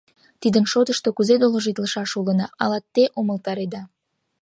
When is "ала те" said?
2.63-3.03